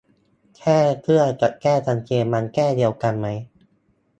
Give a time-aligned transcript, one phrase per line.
[0.57, 3.27] แก้เครื่องกับแก้กางเกงมันแก้เดียวกันไหม